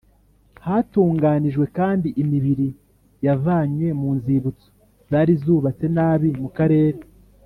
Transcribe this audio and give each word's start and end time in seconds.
Hatunganijwe 0.65 1.65
kandi 1.77 2.07
imibiri 2.23 2.69
yavanywe 3.25 3.87
mu 4.01 4.09
nzibutso 4.17 4.67
zari 5.09 5.33
zubatse 5.43 5.85
nabi 5.95 6.29
mu 6.41 6.49
karere 6.57 6.99